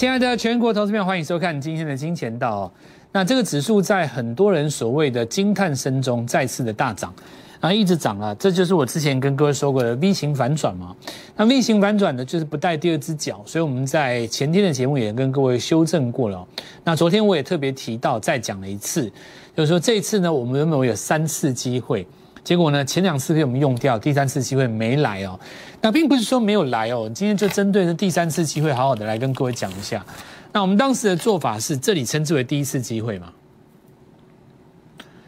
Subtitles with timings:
[0.00, 2.72] 亲爱的全国投资朋友，欢迎收看今天的金钱道。
[3.10, 7.12] 那这个指数在很多人所谓的惊叹声中再次的大涨，
[7.58, 10.94] 啊，一直涨啊，这就是我之前跟各位说过的 V 型反转嘛。
[11.34, 16.46] 那 V 型反转呢，就是不带第二只脚，所以我们在前天的节目也跟各位修正过了。
[16.84, 19.10] 那昨天我也特别提到，再讲了一次，
[19.56, 22.06] 就是说这一次呢，我们原本有三次机会。
[22.48, 22.82] 结果呢？
[22.82, 25.38] 前两次被我们用掉，第三次机会没来哦。
[25.82, 30.02] 那并不是说没有来哦，今天就针对这第三次机会，好好的来跟各位讲一下。
[30.50, 33.30] 那我们当时的做法是，这里称之为第一次机会嘛。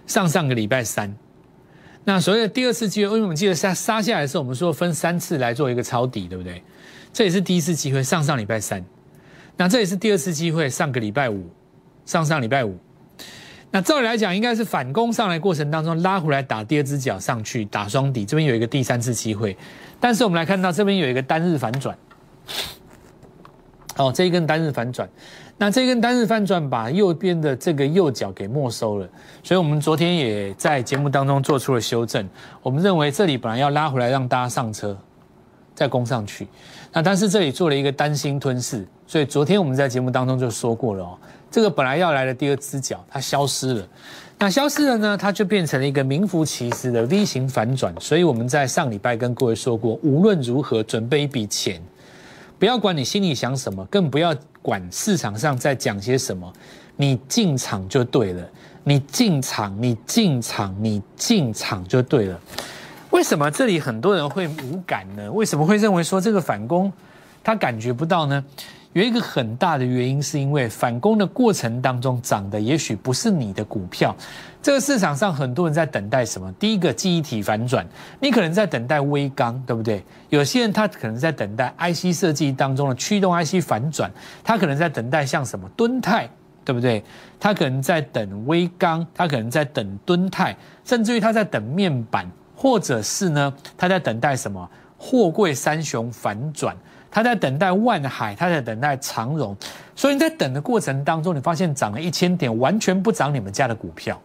[0.06, 1.14] 上上个礼拜三，
[2.04, 6.62] 那所谓的第二次机会，因为我们记得杀杀下来的时候，我们说分三次来做一个抄底，对不对？
[7.12, 8.82] 这也是第一次机会，上上礼拜三。
[9.58, 11.50] 那这也是第二次机会，上个礼拜五，
[12.06, 12.78] 上上礼拜五。
[13.72, 19.56] 那照理来讲，应该是反攻上来过程当中拉回来打第二只脚上去打双底，这边有一个第三次机会，
[20.00, 21.96] 但是我们来看到这边有一个单日反转，
[23.96, 25.08] 哦，这一根单日反转，
[25.56, 29.08] 那这根单日反转把右边的这个右脚给没收了，
[29.44, 32.28] 所以我们昨天也在节目当中做出了修正，
[32.62, 34.98] 我们认为这里本来要拉回来让大家上车，
[35.76, 36.48] 再攻上去，
[36.92, 41.16] 那但是这里做了一个单星吞噬，所以昨天我们在节目当中就说过了哦。
[41.50, 43.88] 这个本来要来的第二只脚，它消失了。
[44.38, 45.18] 那消失了呢？
[45.18, 47.94] 它就变成了一个名副其实的 V 型反转。
[48.00, 51.82] 所以我们在上礼拜跟各位说过，无论如何准备一笔钱，
[52.58, 56.50] 不要管你心里想什么，更不要管市场上在讲些什么，
[56.96, 58.48] 你进场就对了。
[58.82, 62.40] 你进场，你进场，你进场就对了。
[63.10, 65.30] 为什么这里很多人会无感呢？
[65.32, 66.90] 为什么会认为说这个反攻
[67.44, 68.42] 他感觉不到呢？
[68.92, 74.14] 有一个很大的原因，是因为反攻的过程当中涨的也许不是你的股票。
[74.60, 76.52] 这个市场上很多人在等待什么？
[76.58, 77.86] 第一个记忆体反转，
[78.18, 80.04] 你可能在等待微钢，对不对？
[80.28, 84.10] 有些人他可能在等待 IC 设计当中的驱动 IC 反转，
[84.42, 86.28] 他可能在等待像什么敦泰，
[86.64, 87.02] 对不对？
[87.38, 94.68] 他可能在等微钢，他可能在等敦泰，甚至于他在等面板，或者是呢，他在等待什么？
[94.98, 96.76] 货柜三雄反转。
[97.10, 99.56] 他在等待万海，他在等待长荣，
[99.96, 104.20] 所以你在等的过程当中，你发现涨了一千点，完全不涨你们家的股票，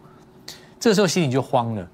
[0.78, 1.84] 这时候心里就慌了，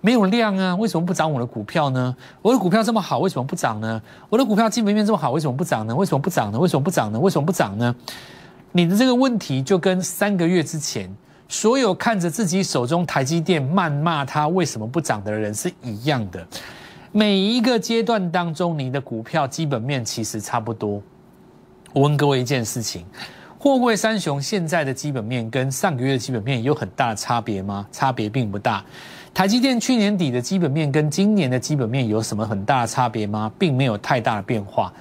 [0.00, 2.16] 没有量啊，为什么不涨我的股票呢？
[2.42, 4.02] 我的股票这么好，为什么不涨呢？
[4.28, 5.94] 我的股票基本面这么好，为什么不涨呢？
[5.94, 6.58] 为什么不涨呢？
[6.58, 7.20] 为什么不涨呢？
[7.20, 7.94] 为什么不涨呢？
[8.72, 11.12] 你的这个问题就跟三个月之前
[11.48, 16.46] 所有看着自己手中台积电谩骂他为什么不涨的人是一样的。
[17.12, 21.02] 每一个阶段当中，你的股票基本面其实差不多。
[21.92, 23.04] 我问各位一件事情：
[23.58, 27.84] 货柜三雄现在的基本面跟上个月的基本面有很大的差别吗？
[27.90, 28.84] 差别并不大。
[29.32, 33.50] 台积电去年底的基本面跟今年的基本面有什么很大的差别吗？
[33.58, 34.92] 并没有太大的变化。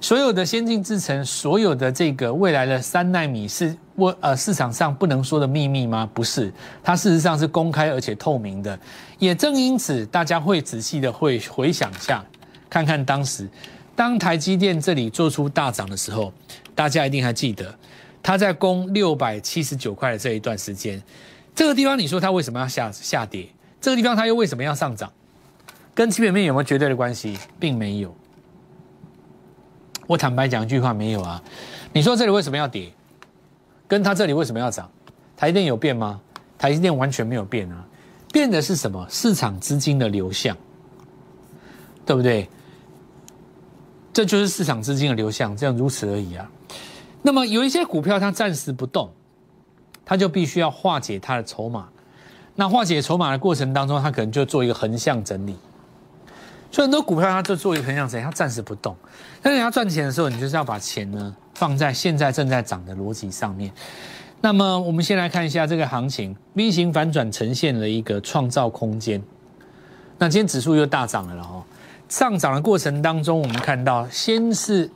[0.00, 6.08] 所有的先进制程，所有的这个未来的三纳米是我呃市场上不能说的秘密吗？
[6.12, 6.52] 不是，
[6.82, 8.78] 它事实上是公开而且透明的。
[9.18, 12.24] 也正因此，大家会仔细的会回想一下，
[12.68, 13.48] 看看当时
[13.94, 16.32] 当台积电这里做出大涨的时候，
[16.74, 17.72] 大家一定还记得，
[18.22, 21.00] 它在攻六百七十九块的这一段时间，
[21.54, 23.46] 这个地方你说它为什么要下下跌？
[23.84, 25.12] 这个地方它又为什么要上涨？
[25.94, 27.36] 跟基本面有没有绝对的关系？
[27.60, 28.16] 并没有。
[30.06, 31.42] 我坦白讲一句话，没有啊。
[31.92, 32.90] 你说这里为什么要跌？
[33.86, 34.90] 跟它这里为什么要涨？
[35.36, 36.18] 台积电有变吗？
[36.56, 37.86] 台积电完全没有变啊。
[38.32, 39.06] 变的是什么？
[39.10, 40.56] 市场资金的流向，
[42.06, 42.48] 对不对？
[44.14, 46.50] 这就是市场资金的流向，这样如此而已啊。
[47.20, 49.12] 那么有一些股票它暂时不动，
[50.06, 51.90] 它就必须要化解它的筹码。
[52.56, 55.56] 那化解筹码的过程当中，它可能就做一个横向整理。
[56.70, 58.96] 所以很多股票它就做一个横向整理，它暂时不动。
[59.42, 63.72] 但是你要赚钱的时候，你就是要把钱呢放在现在正在涨的逻辑上面。
[64.40, 69.22] 那么我们先来看一下这个行情，V 型反转呈现了一个创造空间。
[70.18, 71.62] 那今天指数又大涨了了哦。
[72.08, 74.90] 上涨的过程当中，我们看到先是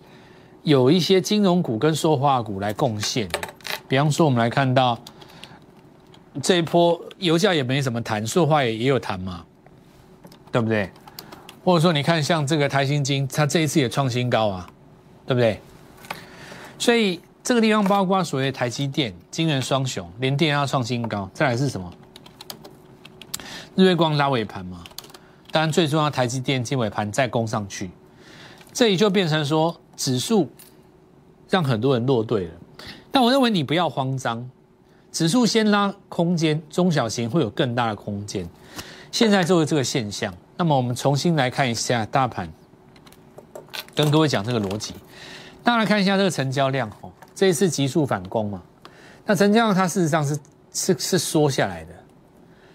[0.62, 3.28] 有一些金融股跟塑化股来贡献。
[3.88, 4.98] 比方说，我们来看到
[6.42, 9.44] 这一波油价也没什么谈，塑化也也有谈嘛，
[10.50, 10.90] 对不对？
[11.64, 14.70] 或者说，你看像这个台新金，它这一次也创新高啊，
[15.26, 15.60] 对不对？
[16.78, 21.92] 所以这个地方包括所谓台积电、金元双雄，连电要创新高，再来是什么？
[23.74, 24.82] 日月光拉尾盘嘛。
[25.50, 27.90] 当然最重要，台积电金尾盘再攻上去，
[28.72, 30.50] 这里就变成说指数
[31.48, 32.50] 让很多人落队了。
[33.10, 34.48] 但我认为你不要慌张，
[35.10, 38.48] 指数先拉空间，中小型会有更大的空间。
[39.10, 40.32] 现在就是这个现象。
[40.56, 42.52] 那么我们重新来看一下大盘，
[43.94, 44.94] 跟各位讲这个逻辑。
[45.62, 48.62] 大家来看一下这个成交量哦，这一次急速反攻嘛。
[49.24, 50.38] 那成交量它事实上是
[50.72, 51.92] 是是缩下来的，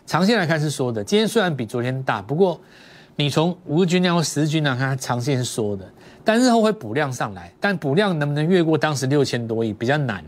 [0.05, 1.03] 长线来看是缩的。
[1.03, 2.59] 今天虽然比昨天大，不过
[3.15, 5.85] 你从五日均量或十日均量看，它长线是缩的。
[6.23, 10.23] 但日后会补量上来，但补量能不能越过当时六千多亿比较难，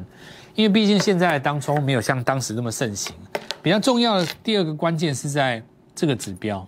[0.56, 3.14] 因为毕竟现在当冲没有像当时那么盛行。
[3.62, 5.62] 比较重要的第二个关键是在
[5.94, 6.66] 这个指标，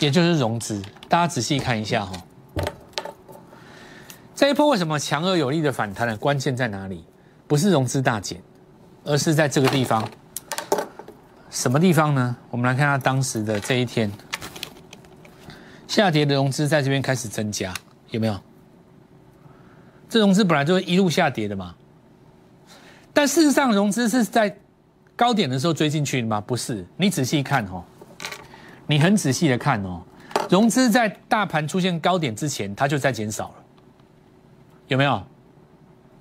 [0.00, 0.82] 也就是融资。
[1.08, 2.12] 大家仔细看一下哈，
[4.34, 7.04] 这一波为什么强而有力的反弹的关键在哪里？
[7.46, 8.40] 不是融资大减，
[9.04, 10.06] 而是在这个地方。
[11.50, 12.36] 什么地方呢？
[12.50, 14.10] 我们来看下当时的这一天，
[15.86, 17.72] 下跌的融资在这边开始增加，
[18.10, 18.38] 有没有？
[20.08, 21.74] 这融资本来就是一路下跌的嘛。
[23.12, 24.56] 但事实上，融资是在
[25.16, 26.40] 高点的时候追进去的吗？
[26.40, 27.82] 不是，你仔细看哦，
[28.86, 30.00] 你很仔细的看哦，
[30.48, 33.54] 融资在大盘出现高点之前，它就在减少了，
[34.86, 35.20] 有没有？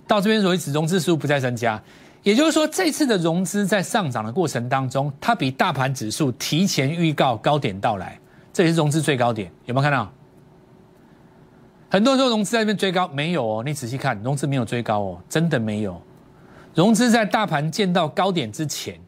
[0.07, 1.80] 到这边为止，融资数不再增加，
[2.24, 8.19] 也就是说，这次的融资在上涨的过程当中，它比大盘指数提前预告高点到来，
[8.51, 10.12] 这也是融资最高点，有没有看到？
[11.89, 16.01] 很多人说融资在那边追高，没有哦，你仔细看，融资没有追高哦，真的没有。
[16.75, 19.00] 融资在大盘见到高点之前，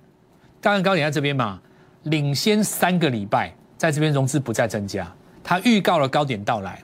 [0.62, 1.60] 当然高点在这边嘛，
[2.04, 5.12] 领先三个礼拜，在这边融资不再增加，
[5.44, 6.82] 它预告了高点到来。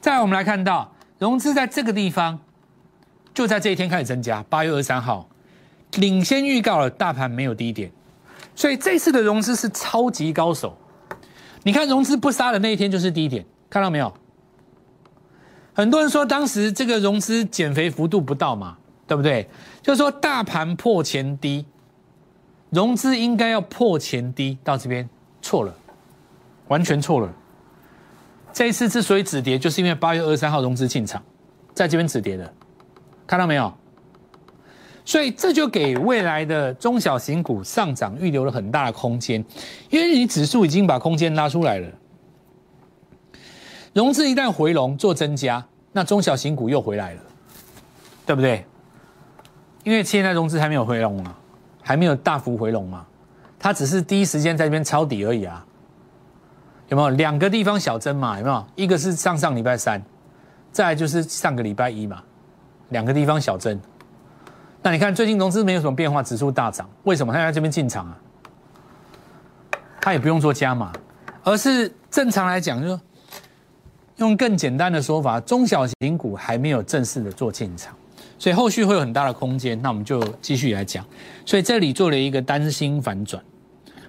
[0.00, 2.38] 再我们来看到融资在这个地方。
[3.34, 5.28] 就在这一天开始增加，八月二十三号，
[5.96, 7.90] 领先预告了大盘没有低点，
[8.54, 10.78] 所以这次的融资是超级高手。
[11.64, 14.14] 你看融资不杀的那一天就是低点，看到没有？
[15.74, 18.76] 很多人说当时这个融资减肥幅度不到嘛，
[19.06, 19.48] 对不对？
[19.82, 21.66] 就是说大盘破前低，
[22.70, 25.08] 融资应该要破前低到这边，
[25.42, 25.74] 错了，
[26.68, 27.28] 完全错了。
[28.52, 31.20] 这一次之所以止跌，就是因为八月二十三号融资进场，
[31.74, 32.54] 在这边止跌的。
[33.26, 33.72] 看到没有？
[35.04, 39.44] 所以这就给未来的中小型股上涨预留了很大的空间，
[39.90, 41.88] 因为你指数已经把空间拉出来了。
[43.94, 47.20] 融资一旦回笼做增加，那中小型股又回来了，
[48.26, 48.66] 对不对？
[49.84, 51.38] 因为现在融资还没有回笼啊，
[51.80, 53.06] 还没有大幅回笼嘛，
[53.58, 55.64] 它只是第一时间在这边抄底而已啊。
[56.88, 58.36] 有没有两个地方小增嘛？
[58.38, 58.66] 有没有？
[58.74, 60.02] 一个是上上礼拜三，
[60.72, 62.22] 再就是上个礼拜一嘛。
[62.90, 63.80] 两个地方小增，
[64.82, 67.32] 那你看最近融资没有什么变化，指数大涨，为什么？
[67.32, 68.18] 他在这边进场啊，
[70.00, 70.92] 他也不用做加码，
[71.42, 73.00] 而是正常来讲，就
[74.16, 77.94] 用更简单的说法，中小型股还没有正式的做进场，
[78.38, 79.80] 所以后续会有很大的空间。
[79.82, 81.04] 那我们就继续来讲，
[81.44, 83.42] 所以这里做了一个单星反转，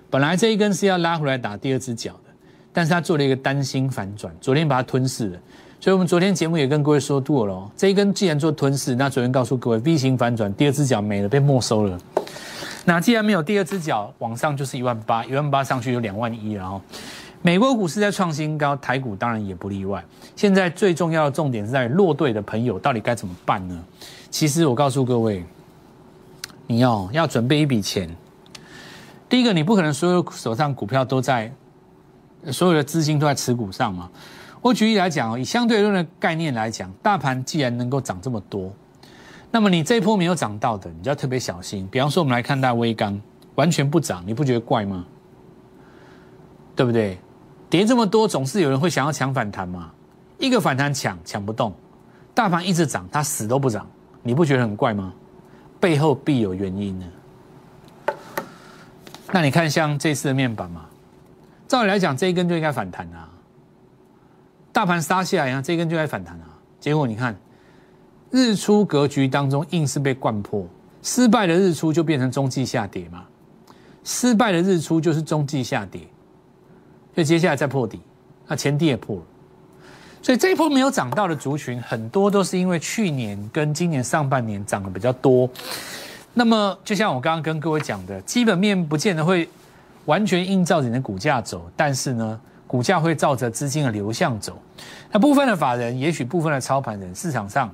[0.09, 2.31] 本来这一根是要拉回来打第二只脚的，
[2.71, 5.39] 但是他做了一个单星反转，昨天把它吞噬了。
[5.81, 11.95] 所以，我们昨天节目也跟各位说过了，这一根既然做吞噬，那昨天告诉各位 V 型反转，第二只脚没了，被没收了。
[12.85, 16.81] 那既然没有第二只脚，往上就是一万八，一万八上去有两万一了哦。
[17.45, 20.03] 美国股市在创新高，台股当然也不例外。
[20.35, 23.79] 现在最重要的重点是在落队的朋友到底该怎么办呢？
[24.31, 25.45] 其实我告诉各位，
[26.65, 28.09] 你要要准备一笔钱。
[29.29, 31.53] 第一个，你不可能所有手上股票都在，
[32.51, 34.09] 所有的资金都在持股上嘛。
[34.59, 38.73] 我举例来讲哦，以相对论的概念来讲，大盘既然能够涨这么多，
[39.51, 41.87] 那么你这一波没有涨到的，你就要特别小心。
[41.91, 43.21] 比方说，我们来看大微钢
[43.53, 45.05] 完全不涨，你不觉得怪吗？
[46.75, 47.19] 对不对？
[47.75, 49.91] 跌这么多，总是有人会想要抢反弹嘛。
[50.37, 51.73] 一个反弹抢抢不动，
[52.33, 53.85] 大盘一直涨，它死都不涨，
[54.23, 55.13] 你不觉得很怪吗？
[55.77, 57.05] 背后必有原因呢。
[59.33, 60.85] 那你看像这次的面板嘛，
[61.67, 63.27] 照理来讲，这一根就应该反弹啊。
[64.71, 66.47] 大盘杀下来啊，这根就在反弹啊。
[66.79, 67.35] 结果你看，
[68.31, 70.65] 日出格局当中硬是被灌破，
[71.03, 73.25] 失败的日出就变成中继下跌嘛。
[74.05, 76.07] 失败的日出就是中继下跌，
[77.15, 77.99] 所以接下来再破底，
[78.45, 79.21] 那前低也破了。
[80.21, 85.49] 所以这一波没有涨到的族群，很多都是因为去年跟今年上半年涨得比较多。
[86.33, 89.49] 那么就像我刚刚跟各位讲的，基本面不见得会
[90.05, 92.39] 完全映照你的股价走，但是呢。
[92.67, 94.59] 股价会照着资金的流向走，
[95.11, 97.69] 那部分的法人，也许部分的操盘人，市场上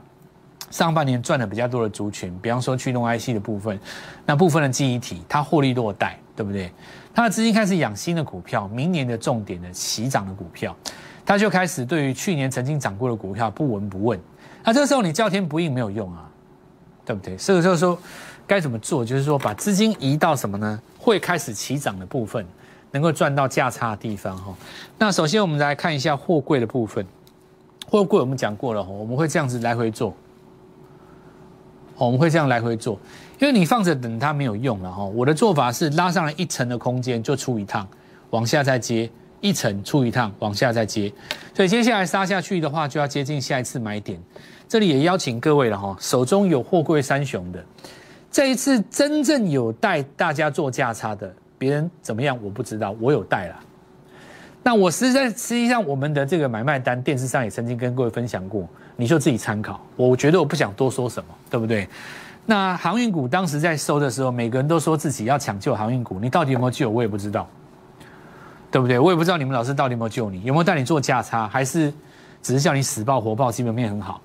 [0.72, 3.80] 上半年赚的比较多的族群，比方说驱动 IC 的部分，
[4.26, 6.72] 那部分的记忆体，它获利落袋，对不对？
[7.14, 10.76] 它的资金开始养新的股票，明年的重点的起涨的股票，
[11.24, 14.20] 它就开始对于去年曾经涨过的股票不闻不问。
[14.64, 16.28] 那这个时候你叫天不应没有用啊，
[17.06, 17.38] 对不对？
[17.38, 18.00] 所以就是说
[18.48, 20.82] 该怎么做，就是说把资金移到什么呢？
[20.98, 22.46] 会开始起涨的部分。
[22.94, 24.54] 能够赚到价差的地方哈，
[24.98, 27.08] 那首先我们来看一下货柜的部分。
[27.88, 30.14] 货柜我们讲过了，我们会这样子来回做，
[32.06, 33.00] 我们会这样来回做，
[33.40, 35.06] 因为你放着等它没有用了哈。
[35.06, 37.88] 我的做法是拉上来一层的空间就出一趟，
[38.32, 41.12] 往下再接一层出一趟，往下再接，
[41.54, 44.20] 所以接下来杀下去的话就要接近下一次买点。
[44.68, 47.64] 这里也邀请各位了哈，手中有货柜三雄的，
[48.32, 53.56] 这一次真正有带大家做价差的，别人怎么样我不知道，我有带了。
[54.64, 58.68] 那我实在实际上我们的这个买卖单，电视上也曾经跟各位分享过。
[58.96, 61.88] 你就自己参考，我觉得我不想多说什么，对不对？
[62.46, 66.90] 那航运股当时在收的时候，每个人都说自己要抢救航运股，你到底有没有救？
[66.90, 67.48] 我也不知道，
[68.72, 68.98] 对不对？
[68.98, 71.94] 我也不知道你们老师到底有没有救你，有没有带你做价差，还是
[72.42, 74.20] 只是叫你死抱活抱，基本面很好，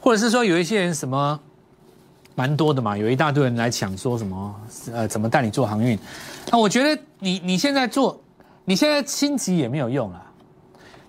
[0.00, 1.38] 或者是说有一些人什么
[2.36, 4.54] 蛮多的嘛，有一大堆人来抢，说什么
[4.92, 5.98] 呃怎么带你做航运？
[6.52, 8.18] 那我觉得你你现在做，
[8.64, 10.24] 你现在心急也没有用啊。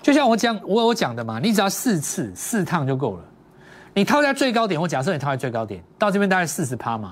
[0.01, 3.23] 就像我讲，我我讲的嘛，你只要四次四趟就够了。
[3.93, 7.11] 你套在最高点，我假设你套在最高点，到这边大概四十趴嘛，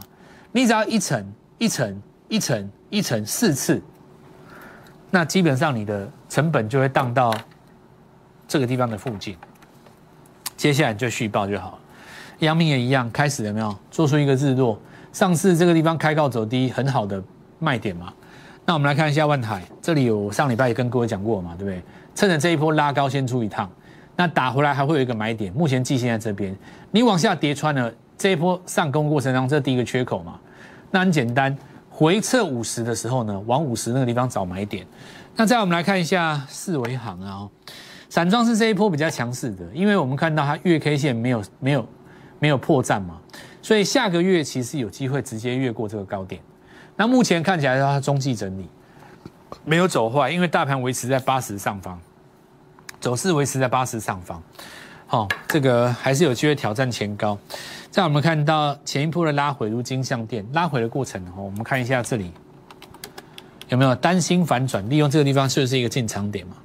[0.51, 3.81] 你只要一层一层一层一层四次，
[5.11, 7.33] 那基本上你的成本就会荡到
[8.47, 9.37] 这个地方的附近。
[10.55, 11.79] 接下来就续报就好了。
[12.39, 13.75] 阳明也一样，开始了没有？
[13.91, 14.79] 做出一个日落，
[15.11, 17.21] 上次这个地方开高走低，很好的
[17.59, 18.13] 卖点嘛。
[18.65, 21.83] 那我们来看一下万海，这里有上礼拜也跟各位讲过嘛，对不对？
[22.19, 23.71] 趁着这一波拉高先出一趟，
[24.17, 25.53] 那打回来还会有一个买点。
[25.53, 26.53] 目前季线在这边，
[26.91, 30.37] 你往下跌穿了这一波上攻过程当中，这第一个缺口嘛。
[30.91, 31.57] 那很简单，
[31.89, 34.85] 回撤五十的时候呢，往五十那个地方找买点。
[35.37, 37.47] 那再我们来看一下四维行啊，
[38.09, 41.87] 散装是这一波比较强势的，因为我们看到它月 K 线没有没有
[42.39, 43.15] 没有破绽嘛，
[43.61, 46.41] 所以下个月其实有机会直接越过这个高点。
[46.97, 48.67] 那目前看起来的话它中继整理
[49.63, 51.97] 没有走坏，因为大盘维持在八十上方。
[52.99, 54.41] 走势维持在八十上方，
[55.07, 57.37] 好，这个还是有机会挑战前高。
[57.89, 62.31] 在我们看到前一波的拉回，如金相店拉回的过程，哦，我们看一下这里
[63.69, 66.55] 有没有担心反转，利用这个地方是不是一个进场点嘛？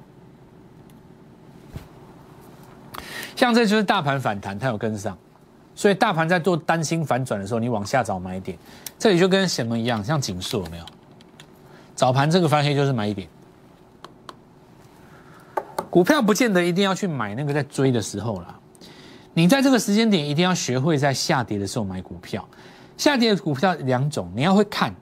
[3.35, 5.17] 像这就是大盘反弹，它有跟上，
[5.73, 8.57] 所以大盘在做担心反转的时候，你往下找买点，
[8.99, 10.85] 这里就跟什么一样，像锦数有没有？
[11.95, 13.27] 早盘这个翻黑就是买点。
[15.95, 18.59] 股票不见得一定要去买那个在追的时候啦，
[19.33, 22.45] 你在这个时间点一定要学会在下跌的时候买股票。
[22.97, 24.93] 下跌的股票两种，你要会看，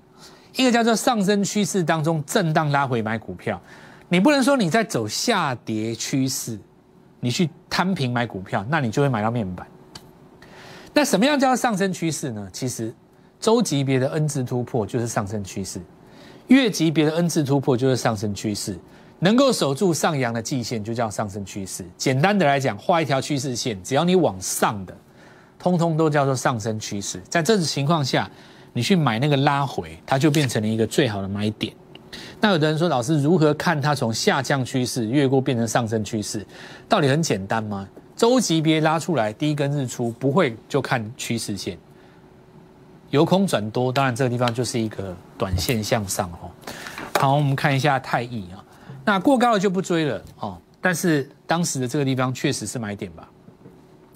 [0.56, 3.60] 一个叫做上升趋势当中震荡拉回买股票，
[4.08, 6.60] 你不能说你在走下跌趋势，
[7.20, 9.66] 你去摊平买股票，那你就会买到面板。
[10.94, 12.48] 那什么样叫做上升趋势呢？
[12.54, 12.94] 其实
[13.40, 15.82] 周级别的 N 字突破就是上升趋势，
[16.50, 18.78] 月级别的 N 字突破就是上升趋势。
[19.24, 21.86] 能够守住上扬的季线，就叫上升趋势。
[21.96, 24.94] 简单的来讲，画一条趋势线，只要你往上的，
[25.58, 27.22] 通通都叫做上升趋势。
[27.30, 28.30] 在这种情况下，
[28.74, 31.74] 你去买那个拉回，它就变成了一个最好的买点。
[32.42, 36.46] 那有的人说，老师如何看它从下降趋势越过变成上升趋势？
[36.90, 37.88] 道理很简单吗？
[38.18, 41.78] 周级别拉出来第一根日出，不会就看趋势线，
[43.10, 46.52] 由空转多，当然这个地方就是一个短线向上哦。
[47.22, 48.63] 好，我们看一下太易啊。
[49.06, 53.28] 那过高了就不追了哦，但是当时的这个地方确实是买点吧，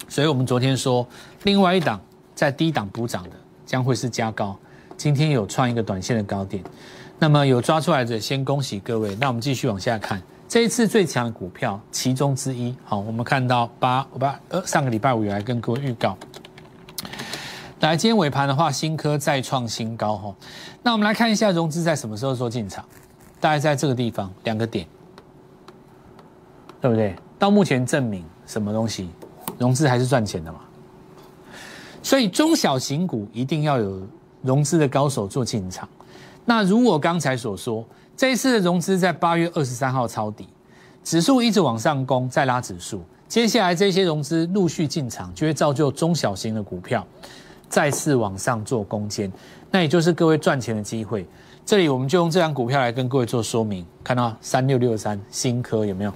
[0.08, 1.06] 所以我们昨天说，
[1.42, 2.00] 另外一档
[2.34, 3.30] 在低档补涨的
[3.66, 4.58] 将会是加高，
[4.96, 6.64] 今天有创一个短线的高点，
[7.18, 16.16] 那么有抓出来的先恭喜各位，那我们继续往下看，这一次最强的股票其中之一，好，我们看到八八呃上个礼拜五有来跟各位预告，
[17.80, 20.34] 来今天尾盘的话，新科再创新高哈，
[20.82, 22.82] 那我们来看一下融资在什么时候做进场。
[23.40, 24.86] 大概在这个地方两个点，
[26.80, 27.14] 对不对？
[27.38, 29.08] 到目前证明什么东西，
[29.58, 30.60] 融资还是赚钱的嘛。
[32.02, 34.02] 所以中小型股一定要有
[34.42, 35.88] 融资的高手做进场。
[36.44, 37.84] 那如我刚才所说，
[38.16, 40.48] 这一次的融资在八月二十三号抄底，
[41.04, 47.06] 指数一直往上攻，再拉指数，接下来这些融资陆续进场，就会造就中小型的股票
[47.68, 49.30] 再次往上做攻坚，
[49.70, 51.26] 那也就是各位赚钱的机会。
[51.68, 56.12] 这里我们就用这张股票来跟各位做说明，看到三六六三新科有没有？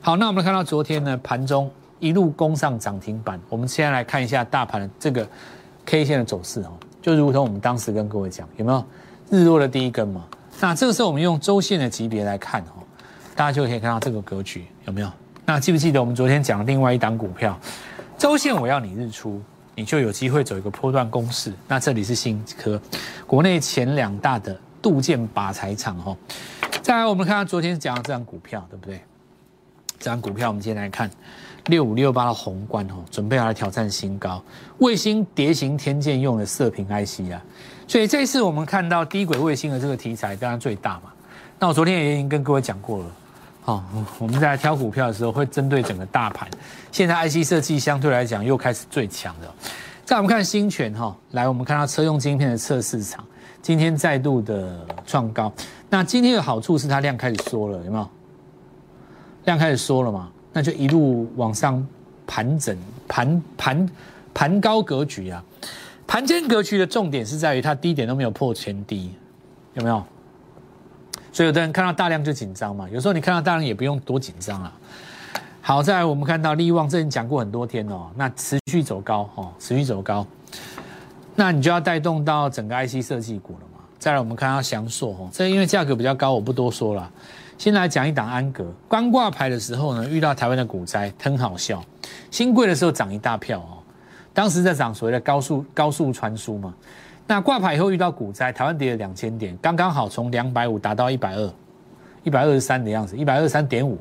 [0.00, 1.68] 好，那我们看到昨天呢盘中
[1.98, 5.28] 一路攻上涨停板，我们现在来看一下大盘的这个
[5.86, 6.70] K 线的走势哦，
[7.02, 8.84] 就如同我们当时跟各位讲，有没有
[9.28, 10.24] 日落的第一根嘛？
[10.60, 12.86] 那这个时候我们用周线的级别来看哦，
[13.34, 15.10] 大家就可以看到这个格局有没有？
[15.44, 17.58] 那记不记得我们昨天讲的另外一档股票，
[18.16, 19.42] 周线我要你日出，
[19.74, 21.52] 你就有机会走一个波段攻势。
[21.66, 22.80] 那这里是新科，
[23.26, 24.56] 国内前两大的。
[24.82, 26.16] 杜建拔财厂哈，
[26.82, 29.00] 再来我们看看昨天讲的这张股票，对不对？
[29.98, 31.08] 这张股票我们今天来看
[31.66, 34.42] 六五六八的宏观哦，准备要来挑战新高，
[34.78, 37.40] 卫星蝶形天线用的射频 IC 啊，
[37.86, 41.12] 所以这次我们看到低轨卫星的这个题材当然最大嘛。
[41.60, 43.04] 那我昨天也已经跟各位讲过了，
[43.60, 43.84] 好，
[44.18, 46.48] 我们在挑股票的时候会针对整个大盘，
[46.90, 49.48] 现在 IC 设计相对来讲又开始最强的。
[50.04, 53.24] 再我们看新权哈，来我们看到车用晶片的测试场，
[53.62, 55.50] 今天再度的创高。
[55.88, 58.08] 那今天的好处是它量开始缩了，有没有？
[59.44, 60.28] 量开始缩了嘛？
[60.52, 61.86] 那就一路往上
[62.26, 62.76] 盘整，
[63.06, 63.88] 盘盘
[64.34, 65.42] 盘高格局啊。
[66.06, 69.14] 盘间格局的重点是在于它低点都没有破前低，
[69.74, 70.02] 有没有？
[71.32, 74.72] 所以有的人看到大量就紧张嘛，有时候你看到大量也不用多紧张啊。
[75.60, 80.26] 好在我们看到利旺，这已经讲过很多天哦，那持续走高哦，持续走高，
[81.34, 83.80] 那你就要带动到整个 IC 设计股了嘛。
[83.98, 87.10] 再来我们看到翔硕哦，这因为价格比较高，我不多说了。
[87.56, 91.82] 先来讲一档安格，刚挂牌的时候呢，遇到台湾的股灾，很好笑。
[92.30, 93.78] 新贵的时候涨一大票哦，
[94.34, 96.74] 当时在涨所谓的高速高速传输嘛。
[97.26, 101.52] 那挂牌以后遇到股灾，台湾跌了两千点，刚刚好从两百五达到一百二，
[102.24, 103.96] 一百二十三的样子，一百二十三点五。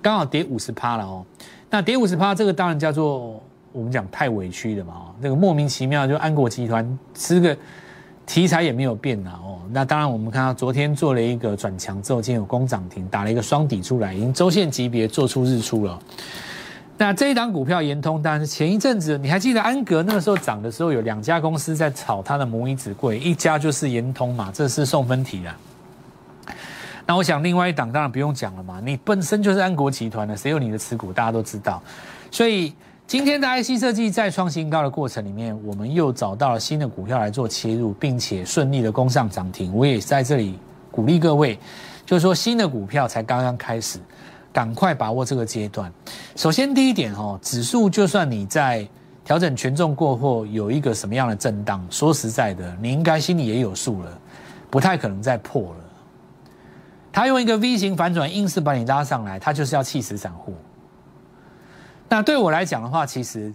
[0.00, 1.26] 刚好跌五十趴了哦，
[1.68, 7.56] 那跌五十趴，这个当然叫做我们讲太委屈了嘛哦，那个莫名其妙就安国集团这个
[8.26, 15.98] 题材也没有变呐哦，那当然我们看到昨天做了一个转强之后，今天有攻涨停，打了一个双底出来，已经周线级别做出日出了。
[16.96, 26.54] 那这一档股票延通，当然是前一阵子你还记得安格那个时候涨的时候，有两家公司在炒它的母以子贵，一家就是延通嘛，这是送分题的。
[27.06, 31.82] 那我想，另外一档当然不用讲了嘛，你本身就是安国集团的，谁有你的持股，大家都知道。
[32.30, 32.72] 所以
[33.10, 39.74] 今天的 IC 设计在创新高的过程里面，我们又找到了新的股票来做切入，并且顺利的攻上涨停。
[39.74, 40.56] 我也在这里
[40.92, 41.58] 鼓励各位，
[42.06, 43.98] 就是说新的股票才刚刚开始，
[44.52, 45.92] 赶快把握这个阶段。
[46.36, 48.86] 首先第一点哦，指数就算你在
[49.24, 54.18] 调整权重过后有一个什么样的震荡，说实在的，你应该心里也有数了，
[54.70, 55.84] 不太可能再破了。
[57.10, 60.54] 他用一个 V 型反转，硬是把你拉上来，他就是要气死散户。
[62.10, 63.54] 那对我来讲的话，其实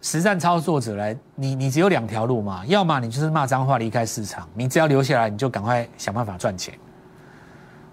[0.00, 6.72] 实战操作者来，你你只有两条路嘛，要么你就是骂脏话离开市场，你只要留下来，你就赶快想办法赚钱，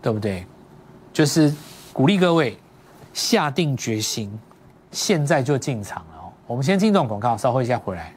[0.02, 0.48] 对不对？
[1.12, 1.54] 就是
[1.92, 2.58] 鼓励各位
[3.14, 4.32] 下定决心，
[4.92, 6.32] 现在就进场了哦。
[6.48, 8.14] 我们先进这种广告，稍后一下回来。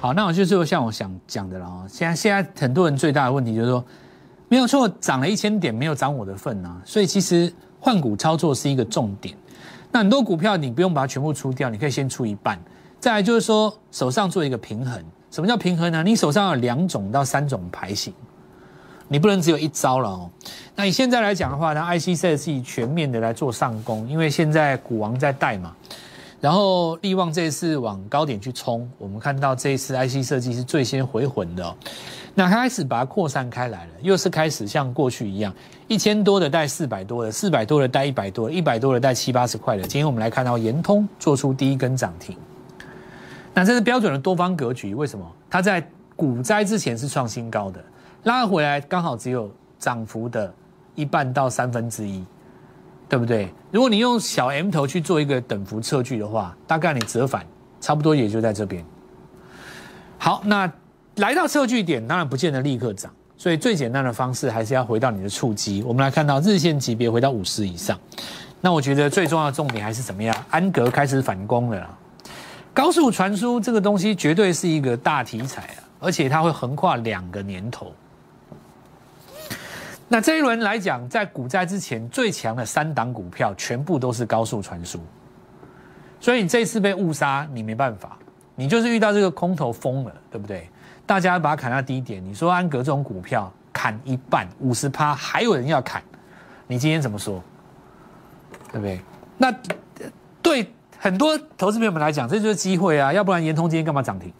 [0.00, 1.84] 好，那我就是像我想讲的了哦。
[1.88, 3.84] 现在现在很多人最大的问题就是说，
[4.48, 6.80] 没有错，涨了一千点，没有涨我的份啊。
[6.84, 9.36] 所以其实换股操作是一个重点。
[9.90, 12.56] 那很多股票你不用把它全部出掉，你可以先出一半。
[13.00, 15.02] 再来就是说，手上做一个平衡。
[15.32, 16.02] 什么叫平衡呢？
[16.04, 18.14] 你手上有两种到三种牌型，
[19.08, 20.30] 你不能只有一招了哦。
[20.76, 25.74] 那你现在来讲的话，那 IC 设计全面的来做上攻，因为现在股王在带嘛。
[26.40, 31.76] 然后利旺这一次往高点去冲，我们看到这一次 IC 设计是最先回魂的，
[32.32, 35.52] 那开始把它扩散开来了，又是开始像过去一样，
[35.88, 39.82] 一千多的带四百多的，四百多的带一百多，一百多的带七八十块的。
[39.82, 42.36] 今天我们来看到延通做出第一根涨停，
[43.52, 44.94] 那这是标准的多方格局。
[44.94, 45.26] 为什么？
[45.50, 47.84] 它在股灾之前是创新高的，
[48.22, 50.54] 拉回来刚好只有涨幅的
[50.94, 52.24] 一半到三分之一。
[53.08, 53.52] 对不对？
[53.70, 57.46] 如果你用小 M 头去做一个等幅测距的话，大概你折返
[57.80, 58.84] 差不多也就在这边。
[60.18, 60.70] 好，那
[61.16, 65.82] 来到测距点，当然不见得立刻涨，所以最简单的方式还是要回到你的触基。
[65.82, 67.98] 我们来看到日线级别回到五十以上。
[68.60, 70.36] 那我觉得最重要的重点还是怎么样？
[70.50, 71.98] 安格开始反攻了。
[72.74, 77.92] 高速传输这个东西绝对是一个大题材啊，而且它会横跨两个年头。
[80.10, 84.98] 那这一轮来讲，在股灾之前最强的三档股票，全部都是高速传输，
[86.18, 88.16] 所以你这次被误杀，你没办法，
[88.54, 90.66] 你就是遇到这个空头疯了，对不对？
[91.04, 96.02] 大家把它砍到低点，你说安格这种股票砍一半五十趴，还有人要砍，
[96.66, 97.42] 你今天怎么说？
[98.72, 99.00] 对不对？
[99.36, 99.54] 那
[100.40, 104.32] 对很多投资朋友们来讲，这就是机会啊，要不然延通今天干嘛涨停？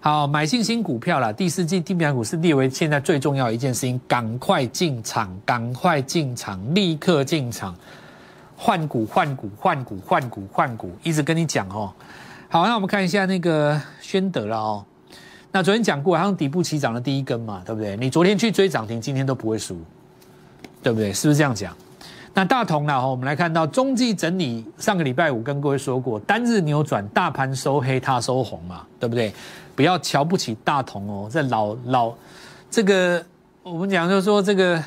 [0.00, 1.32] 好，买信心股票了。
[1.32, 7.74] 第四季地表股是列为现在最重要一件事情，赶快进场，赶快进场，立刻进场，
[8.56, 11.92] 换股，换股，换股，换股，换股，一直跟你讲哦。
[12.48, 14.84] 好，那我们看一下那个宣德了哦。
[15.50, 17.96] 那昨天讲过，它用底部起涨的第一根嘛，对不对？
[17.96, 19.76] 你昨天去追涨停，今天都不会输，
[20.80, 21.12] 对不对？
[21.12, 21.76] 是不是这样讲？
[22.32, 23.10] 那大同呢？
[23.10, 29.34] 我们来看到中继整理，上个礼拜五跟各位说过，单日扭转，大盘收黑，它收红嘛，对不对？
[29.78, 32.12] 不要瞧不起大同哦，这老老
[32.68, 33.24] 这个
[33.62, 34.82] 我们讲就是说这个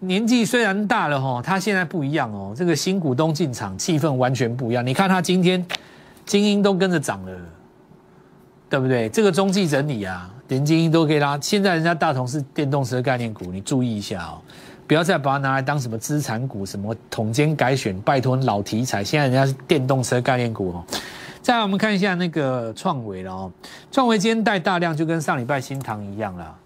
[0.00, 4.86] 年纪虽然大了哈，他现在不一样哦，这个新股东进场，气氛完全不一样。
[4.86, 5.64] 你看他今天
[6.26, 7.32] 精英都跟着涨了，
[8.68, 9.08] 对不对？
[9.08, 11.38] 这个中继整理啊，连精英都可以拉。
[11.40, 14.36] 现在人家大同是电动车概念股，你注意一下哦。
[14.86, 19.02] 不要再把它拿来当什么资产股，什么统监改选，拜托老题材。
[19.02, 20.84] 现在人家是电动车概念股哦。
[21.42, 23.52] 再来，我们看一下那个创维了哦。
[23.90, 26.56] 创维今天带大量，就跟上礼拜新塘一样了。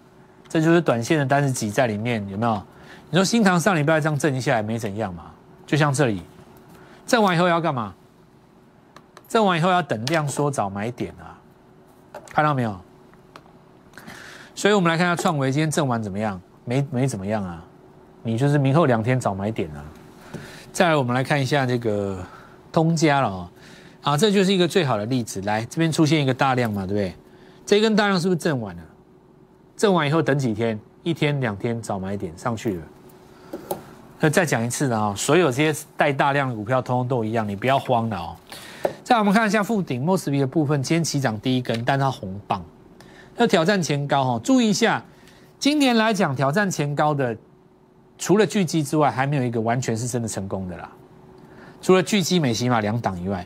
[0.47, 2.61] 这就是短线的单子挤在里面，有没有？
[3.09, 5.23] 你说新塘上礼拜这样震一下来没怎样嘛？
[5.65, 6.21] 就像这里，
[7.07, 7.93] 震完以后要干嘛？
[9.27, 11.35] 震完以后要等量缩找买点啊，
[12.29, 12.79] 看到没有？
[14.53, 16.39] 所以我们来看一下创维今天震完怎么样？
[16.65, 17.63] 没没怎么样啊。
[18.23, 19.83] 你就是明后两天找买点啊！
[20.71, 22.23] 再来，我们来看一下这个
[22.71, 23.49] 通家了哦，
[24.01, 25.41] 啊，这就是一个最好的例子。
[25.41, 27.13] 来，这边出现一个大量嘛，对不对？
[27.65, 28.81] 这根大量是不是震完了？
[29.75, 30.79] 震完以后等几天？
[31.03, 32.83] 一天两天早买点上去了。
[34.19, 38.35] 那再讲一次啊，所有这些带大量的股票，通通都一样，你不要慌了哦。
[39.03, 42.63] 再我们看一下附顶 mosby 的部分，今天起涨第一根，但它红棒，
[43.37, 44.41] 要挑战前高哈。
[44.43, 45.03] 注意一下，
[45.59, 47.35] 今年来讲挑战前高的。
[48.19, 50.89] 除了巨基之外，还没有一个完全是真的成功的啦。
[51.83, 53.45] 除了巨基、美西玛两档以外，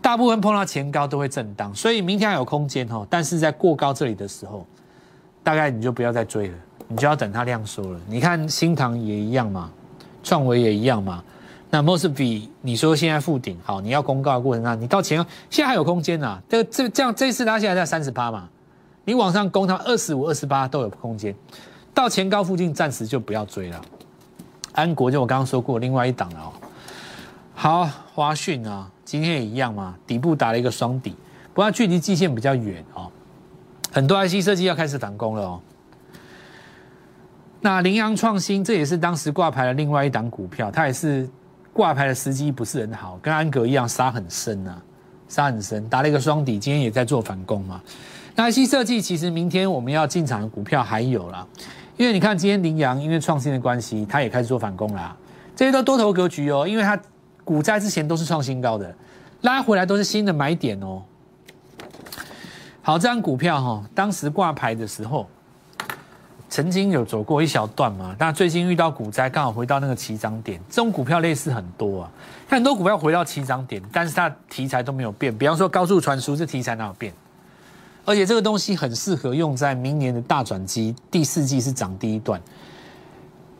[0.00, 3.06] 大部分碰到前高都会震荡，所以明天还有空间哦。
[3.10, 4.66] 但是在过高这里的时候，
[5.42, 6.54] 大概你就不要再追了，
[6.86, 8.00] 你就要等它量缩了。
[8.06, 9.70] 你看新塘也一样嘛，
[10.22, 11.22] 创维也一样嘛。
[11.70, 15.18] 那 m o s b 你说现在附顶好，你要公告的过程中，你到前
[15.50, 16.40] 现在还有空间呐。
[16.48, 18.48] 这这这样这次拉下来在三十八嘛，
[19.04, 21.34] 你往上攻它二十五、二十八都有空间，
[21.92, 23.80] 到前高附近暂时就不要追了。
[24.72, 26.52] 安国就我刚刚说过，另外一档哦。
[27.54, 31.16] 好，华讯啊，今天也一样嘛，底部打了一个双底，
[31.54, 33.10] 不过距离季线比较远哦。
[33.90, 35.60] 很多 IC 设计要开始反攻了哦。
[37.62, 41.26] 那羚羊创新，这也是当时挂牌的另外一档股票，它也是
[41.72, 44.78] 挂牌的时机不是很好，跟安格一样杀很深啊，
[45.26, 47.80] 杀很深，打了一个双底，今天也在做反攻嘛。
[48.34, 51.46] 那 IC 设计其实明天我们要进场的股票还有啦。
[51.96, 55.16] 因为你看今天羚羊因为创新的关系，它也开始做反攻啦。
[55.56, 57.00] 这些都多头格局哦，因为它
[57.48, 58.94] 股灾之前都是创新高的，
[59.40, 61.02] 拉回来都是新的买点哦。
[62.82, 65.26] 好，这张股票哈，当时挂牌的时候，
[66.50, 70.60] 曾经有走过一小段嘛，但最近遇到股灾，刚好回到那个起涨点。
[70.68, 72.10] 这种股票类似很多啊，
[72.50, 75.34] 很多股票回到起涨点，但是它题材都没有变。
[75.34, 77.10] 比方说高速传输，这题材哪有变？
[78.04, 82.38] 而且这个东西很适合用在明年的大转机，第四季是涨第一段，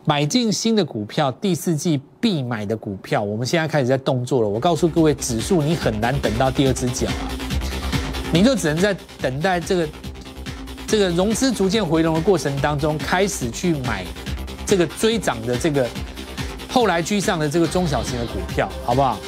[0.09, 4.49] 买进新的股票，第四季必买的股票，我们现在开始在动作了。
[4.49, 7.29] 我告诉各位，指数你很难等到第二只脚啊，
[8.33, 9.89] 你就只能在等待这个
[10.87, 14.03] 这个融资逐渐回笼的过程当中，开始去买
[14.65, 15.87] 这个追涨的这个
[16.71, 19.19] 后来居上的这个中小型的股票，好不好？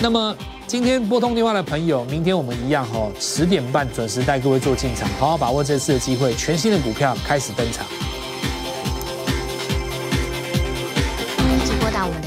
[0.00, 0.32] 那么。
[0.68, 7.84] 今天拨通电话的朋友，明天我们一样哦，十点半准时带各位做进场，好好把握这次的机会，全新的股票开始登场。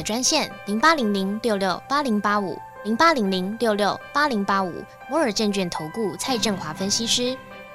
[0.04, 7.36] 专线零八零零六六八零八五零八零零六六八零八五摩尔证券投顾蔡振华分析师。